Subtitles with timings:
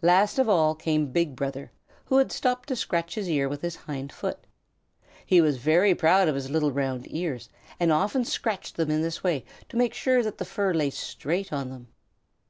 [0.00, 1.70] Last of all came Big Brother,
[2.06, 4.38] who had stopped to scratch his ear with his hind foot.
[5.26, 9.22] He was very proud of his little round ears, and often scratched them in this
[9.22, 11.88] way to make sure that the fur lay straight on them.